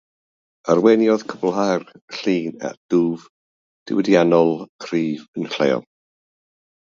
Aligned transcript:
Arweiniodd 0.73 1.25
cwblhau'r 1.33 1.83
llyn 2.19 2.55
at 2.69 2.79
dwf 2.93 3.27
diwydiannol 3.91 4.53
cryf 4.87 5.27
yn 5.41 5.53
lleol. 5.59 5.85